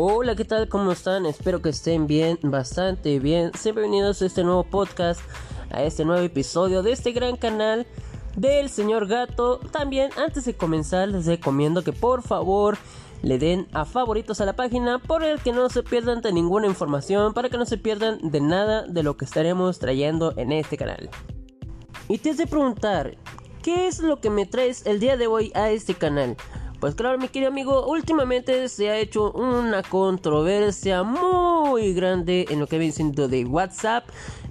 [0.00, 0.68] Hola, ¿qué tal?
[0.68, 1.26] ¿Cómo están?
[1.26, 3.50] Espero que estén bien, bastante bien.
[3.54, 5.20] Siempre bienvenidos a este nuevo podcast,
[5.72, 7.84] a este nuevo episodio de este gran canal
[8.36, 9.58] del señor gato.
[9.58, 12.78] También, antes de comenzar, les recomiendo que por favor
[13.22, 16.68] le den a favoritos a la página por el que no se pierdan de ninguna
[16.68, 20.76] información, para que no se pierdan de nada de lo que estaremos trayendo en este
[20.76, 21.10] canal.
[22.06, 23.16] Y te has de preguntar,
[23.64, 26.36] ¿qué es lo que me traes el día de hoy a este canal?
[26.80, 32.68] Pues claro, mi querido amigo, últimamente se ha hecho una controversia muy grande en lo
[32.68, 34.08] que viene siendo de WhatsApp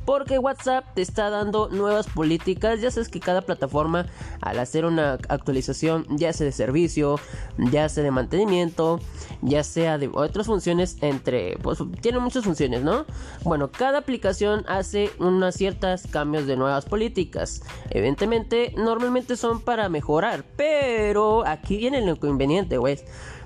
[0.08, 2.80] porque WhatsApp te está dando nuevas políticas.
[2.80, 4.06] Ya sabes que cada plataforma
[4.40, 7.20] al hacer una actualización, ya sea de servicio,
[7.58, 9.02] ya sea de mantenimiento,
[9.42, 13.06] ya sea de otras funciones, entre, pues tiene muchas funciones, ¿no?
[13.44, 17.62] Bueno, cada aplicación hace unas ciertas cambios de nuevas políticas.
[17.90, 22.98] Evidentemente, normalmente son para mejorar, pero aquí viene el inconveniente, güey.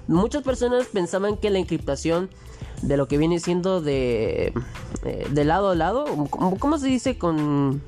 [0.08, 2.30] Muchas personas pensaban que la encriptación
[2.82, 4.54] de lo que viene siendo de,
[5.06, 7.82] eh, de lado a lado, ¿cómo, se dice con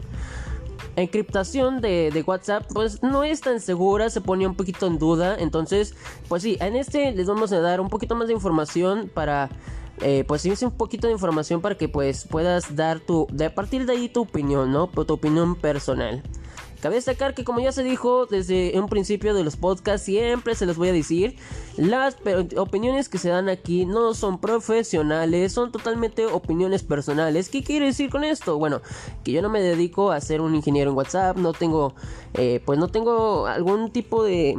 [0.95, 5.35] encriptación de, de, WhatsApp pues no es tan segura, se ponía un poquito en duda.
[5.39, 5.95] Entonces,
[6.27, 9.50] pues sí, en este les vamos a dar un poquito más de información para,
[10.02, 13.94] eh, pues un poquito de información para que pues puedas dar tu, de partir de
[13.94, 14.88] ahí tu opinión, ¿no?
[14.88, 16.23] Tu opinión personal.
[16.83, 20.66] Cabe destacar que como ya se dijo desde un principio de los podcasts, siempre se
[20.66, 21.38] los voy a decir,
[21.77, 22.17] las
[22.58, 27.47] opiniones que se dan aquí no son profesionales, son totalmente opiniones personales.
[27.47, 28.57] ¿Qué quiere decir con esto?
[28.57, 28.81] Bueno,
[29.23, 31.95] que yo no me dedico a ser un ingeniero en WhatsApp, no tengo,
[32.33, 34.53] eh, pues no tengo algún tipo de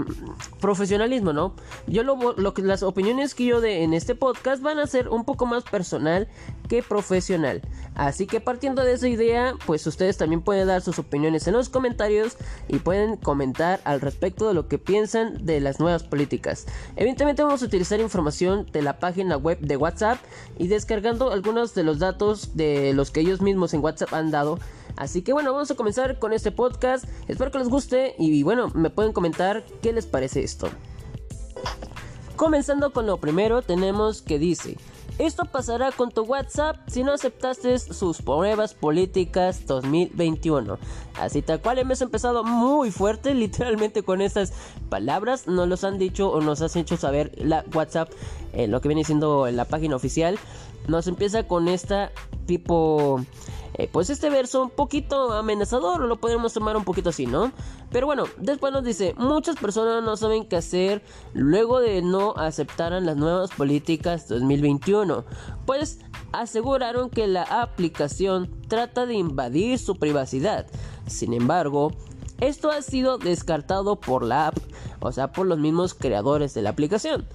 [0.60, 1.52] profesionalismo, ¿no?
[1.86, 5.23] Yo lo, lo las opiniones que yo de en este podcast van a ser un
[5.24, 6.28] poco más personal
[6.68, 7.62] que profesional.
[7.94, 11.68] Así que partiendo de esa idea, pues ustedes también pueden dar sus opiniones en los
[11.68, 12.36] comentarios
[12.68, 16.66] y pueden comentar al respecto de lo que piensan de las nuevas políticas.
[16.96, 20.18] Evidentemente vamos a utilizar información de la página web de WhatsApp
[20.58, 24.58] y descargando algunos de los datos de los que ellos mismos en WhatsApp han dado.
[24.96, 27.04] Así que bueno, vamos a comenzar con este podcast.
[27.28, 30.68] Espero que les guste y bueno, me pueden comentar qué les parece esto.
[32.36, 34.76] Comenzando con lo primero, tenemos que dice,
[35.18, 40.78] esto pasará con tu WhatsApp si no aceptaste sus pruebas políticas 2021.
[41.20, 44.52] Así tal cual hemos empezado muy fuerte, literalmente con estas
[44.88, 45.46] palabras.
[45.46, 48.10] Nos los han dicho o nos has hecho saber la WhatsApp,
[48.52, 50.38] eh, lo que viene siendo la página oficial.
[50.88, 52.10] Nos empieza con esta
[52.46, 53.24] tipo
[53.74, 57.52] eh, pues este verso un poquito amenazador, lo podemos tomar un poquito así, ¿no?
[57.90, 61.02] Pero bueno, después nos dice, muchas personas no saben qué hacer
[61.32, 65.24] luego de no aceptar las nuevas políticas 2021,
[65.66, 65.98] pues
[66.32, 70.66] aseguraron que la aplicación trata de invadir su privacidad.
[71.06, 71.92] Sin embargo,
[72.40, 74.58] esto ha sido descartado por la app,
[75.00, 77.26] o sea, por los mismos creadores de la aplicación.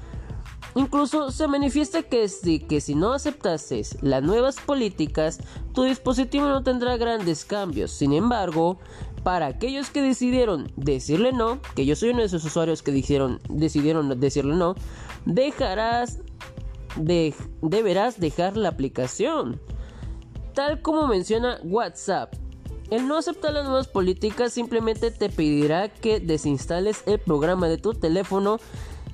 [0.80, 5.42] Incluso se manifiesta que si, que si no aceptases las nuevas políticas,
[5.74, 7.92] tu dispositivo no tendrá grandes cambios.
[7.92, 8.80] Sin embargo,
[9.22, 13.42] para aquellos que decidieron decirle no, que yo soy uno de esos usuarios que dijeron,
[13.50, 14.76] decidieron decirle no,
[15.26, 16.20] dejarás
[16.96, 19.60] de, deberás dejar la aplicación.
[20.54, 22.34] Tal como menciona WhatsApp,
[22.90, 27.94] el no aceptar las nuevas políticas simplemente te pedirá que desinstales el programa de tu
[27.94, 28.60] teléfono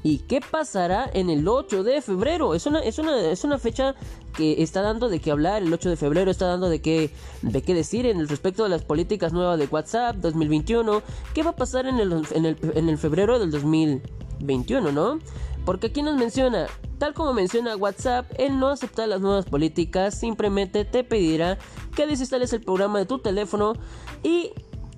[0.06, 2.54] ¿Y qué pasará en el 8 de febrero?
[2.54, 3.96] Es una, es una, es una fecha
[4.38, 5.64] que está dando de qué hablar.
[5.64, 7.10] El 8 de febrero está dando de qué,
[7.42, 11.02] de qué decir en el respecto de las políticas nuevas de WhatsApp 2021.
[11.34, 15.18] ¿Qué va a pasar en el, en el, en el febrero del 2021, no?
[15.66, 16.68] Porque aquí nos menciona,
[17.00, 21.58] tal como menciona WhatsApp, el no aceptar las nuevas políticas simplemente te pedirá
[21.96, 23.74] que desinstales el programa de tu teléfono
[24.22, 24.52] y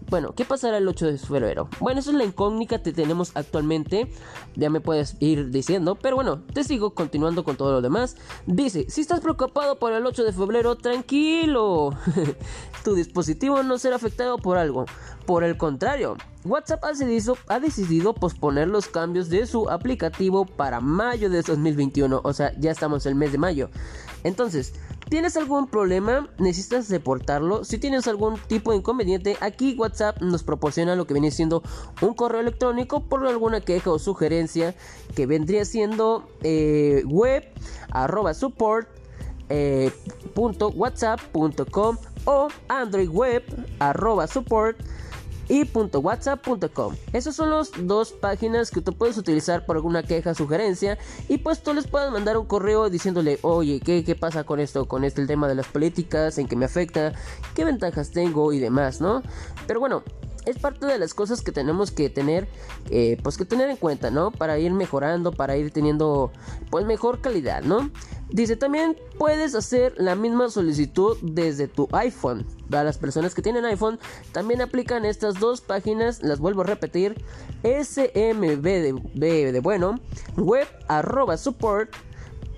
[0.09, 1.69] bueno, ¿qué pasará el 8 de febrero?
[1.79, 4.11] Bueno, esa es la incógnita que tenemos actualmente.
[4.55, 5.95] Ya me puedes ir diciendo.
[5.95, 8.15] Pero bueno, te sigo continuando con todo lo demás.
[8.45, 11.91] Dice, si estás preocupado por el 8 de febrero, tranquilo.
[12.83, 14.85] tu dispositivo no será afectado por algo.
[15.25, 20.79] Por el contrario, WhatsApp ha decidido, ha decidido, posponer los cambios de su aplicativo para
[20.79, 22.21] mayo de 2021.
[22.23, 23.69] O sea, ya estamos el mes de mayo.
[24.23, 24.73] Entonces,
[25.09, 26.27] ¿Tienes algún problema?
[26.37, 27.63] ¿Necesitas reportarlo?
[27.63, 31.63] Si tienes algún tipo de inconveniente, aquí WhatsApp nos proporciona lo que viene siendo
[32.01, 34.75] un correo electrónico por alguna queja o sugerencia
[35.15, 37.45] que vendría siendo eh, web
[37.91, 38.89] arroba support
[39.49, 39.91] eh,
[42.25, 43.43] o android web
[43.79, 44.77] arroba support
[45.49, 46.95] y .whatsapp.com.
[47.13, 50.97] Esas son las dos páginas que tú puedes utilizar por alguna queja, sugerencia
[51.27, 54.87] y pues tú les puedes mandar un correo diciéndole, oye, ¿qué, qué pasa con esto?
[54.87, 57.13] Con este el tema de las políticas, en qué me afecta,
[57.55, 59.23] qué ventajas tengo y demás, ¿no?
[59.65, 60.03] Pero bueno,
[60.47, 62.47] es parte de las cosas que tenemos que tener,
[62.89, 64.31] eh, pues que tener en cuenta, ¿no?
[64.31, 66.31] Para ir mejorando, para ir teniendo,
[66.69, 67.91] pues mejor calidad, ¿no?
[68.29, 72.45] Dice, también puedes hacer la misma solicitud desde tu iPhone.
[72.69, 73.99] Para las personas que tienen iPhone,
[74.31, 77.15] también aplican estas dos páginas, las vuelvo a repetir,
[77.63, 79.99] smb de, bueno,
[80.37, 81.93] web arroba support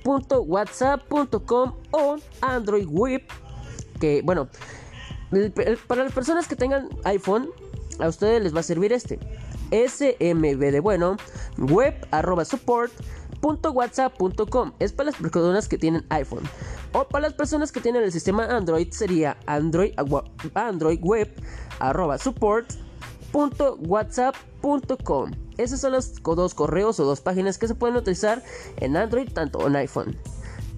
[0.05, 3.21] whatsapp.com o Android Web
[3.99, 4.47] que bueno
[5.87, 7.49] para las personas que tengan iPhone
[7.99, 9.19] a ustedes les va a servir este
[9.71, 11.17] smb de bueno
[11.57, 12.91] web arroba support
[13.41, 16.43] .whatsapp.com es para las personas que tienen iPhone
[16.93, 19.93] o para las personas que tienen el sistema Android sería Android,
[20.55, 21.29] Android web
[21.79, 22.73] arroba support
[23.33, 25.31] whatsapp.com.
[25.57, 28.43] Esos son los dos correos o dos páginas que se pueden utilizar
[28.77, 30.17] en Android tanto en iPhone.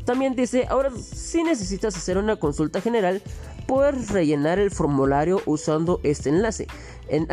[0.06, 3.22] También dice, ahora si necesitas hacer una consulta general,
[3.68, 6.68] puedes rellenar el formulario usando este enlace.
[7.08, 7.28] En,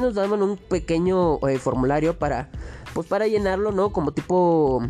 [0.00, 2.50] nos daban un pequeño eh, formulario para,
[2.94, 3.92] pues para llenarlo, ¿no?
[3.92, 4.82] Como tipo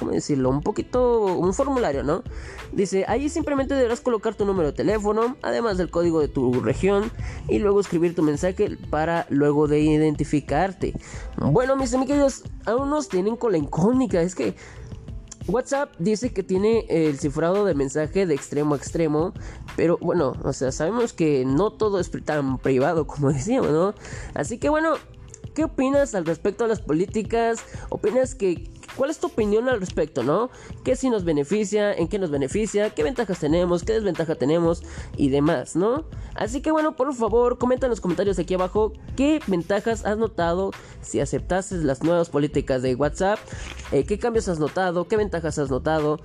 [0.00, 0.48] ¿cómo decirlo?
[0.48, 2.24] Un poquito, un formulario, ¿no?
[2.72, 7.12] Dice, ahí simplemente deberás colocar tu número de teléfono, además del código de tu región,
[7.48, 10.94] y luego escribir tu mensaje para luego de identificarte.
[11.36, 14.56] Bueno, mis amigos, aún nos tienen con la incógnita, es que...
[15.46, 19.32] WhatsApp dice que tiene el cifrado de mensaje de extremo a extremo,
[19.76, 23.94] pero bueno, o sea, sabemos que no todo es tan privado como decíamos, ¿no?
[24.34, 24.94] Así que bueno,
[25.54, 27.60] ¿qué opinas al respecto a las políticas?
[27.88, 30.50] ¿Opinas que ¿Cuál es tu opinión al respecto, no?
[30.84, 31.92] ¿Qué si nos beneficia?
[31.92, 32.90] ¿En qué nos beneficia?
[32.90, 33.84] ¿Qué ventajas tenemos?
[33.84, 34.82] ¿Qué desventaja tenemos?
[35.16, 36.04] Y demás, ¿no?
[36.34, 40.70] Así que bueno, por favor, comenta en los comentarios aquí abajo qué ventajas has notado
[41.02, 43.38] si aceptases las nuevas políticas de WhatsApp,
[43.92, 46.20] eh, qué cambios has notado, qué ventajas has notado,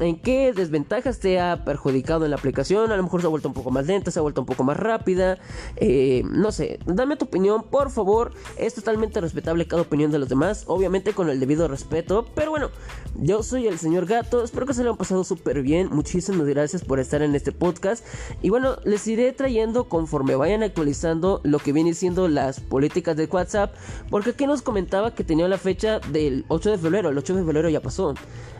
[0.00, 2.90] en qué desventajas te ha perjudicado en la aplicación.
[2.92, 4.64] A lo mejor se ha vuelto un poco más lenta, se ha vuelto un poco
[4.64, 5.38] más rápida.
[5.76, 8.32] Eh, no sé, dame tu opinión, por favor.
[8.58, 12.26] Es totalmente respetable cada opinión de los demás, obviamente con el debido respeto.
[12.34, 12.70] Pero bueno,
[13.16, 14.44] yo soy el señor Gato.
[14.44, 15.88] Espero que se lo hayan pasado súper bien.
[15.90, 18.04] Muchísimas gracias por estar en este podcast.
[18.42, 23.26] Y bueno, les iré trayendo conforme vayan actualizando lo que viene siendo las políticas de
[23.26, 23.74] WhatsApp.
[24.10, 27.08] Porque aquí nos comentaba que tenía la fecha del 8 de febrero.
[27.08, 28.14] El 8 de febrero ya pasó.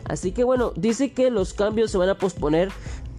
[0.07, 2.69] Así que bueno, dice que los cambios se van a posponer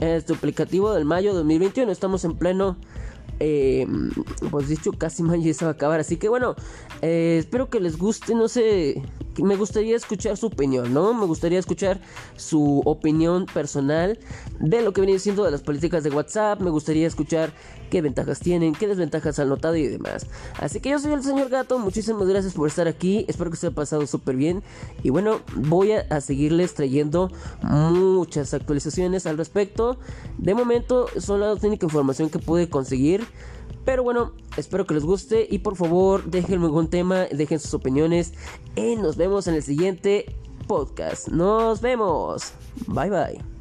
[0.00, 1.90] en el duplicativo del mayo de 2021.
[1.90, 2.76] Estamos en pleno
[3.40, 3.86] eh,
[4.50, 6.56] pues dicho casi mayo ya se va a acabar así que bueno
[7.02, 9.00] eh, espero que les guste no sé
[9.42, 12.00] me gustaría escuchar su opinión no me gustaría escuchar
[12.36, 14.18] su opinión personal
[14.60, 17.52] de lo que viene siendo de las políticas de WhatsApp me gustaría escuchar
[17.90, 20.26] qué ventajas tienen qué desventajas han notado y demás.
[20.58, 23.66] Así que yo soy el señor gato muchísimas gracias por estar aquí espero que se
[23.66, 24.62] haya pasado súper bien
[25.02, 27.30] y bueno voy a, a seguirles trayendo
[27.62, 29.98] muchas actualizaciones al respecto.
[30.38, 33.26] De momento son la única información que pude conseguir
[33.84, 38.34] pero bueno, espero que les guste y por favor déjenme algún tema, dejen sus opiniones
[38.76, 40.36] y nos vemos en el siguiente
[40.66, 41.28] podcast.
[41.28, 42.52] Nos vemos.
[42.86, 43.57] Bye bye.